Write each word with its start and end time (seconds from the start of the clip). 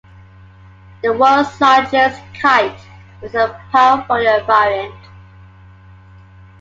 The 1.03 1.13
world's 1.13 1.61
largest 1.61 2.19
kite 2.41 2.79
is 3.21 3.35
a 3.35 3.55
parafoil-variant. 3.71 4.95